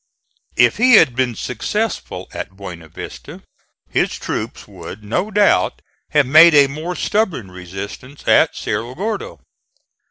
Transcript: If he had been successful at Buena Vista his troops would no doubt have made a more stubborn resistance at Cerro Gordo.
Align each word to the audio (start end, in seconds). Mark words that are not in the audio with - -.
If 0.57 0.77
he 0.77 0.93
had 0.93 1.15
been 1.15 1.35
successful 1.35 2.27
at 2.33 2.57
Buena 2.57 2.89
Vista 2.89 3.43
his 3.87 4.17
troops 4.17 4.67
would 4.67 5.03
no 5.03 5.29
doubt 5.29 5.83
have 6.09 6.25
made 6.25 6.55
a 6.55 6.65
more 6.65 6.95
stubborn 6.95 7.51
resistance 7.51 8.27
at 8.27 8.55
Cerro 8.55 8.95
Gordo. 8.95 9.41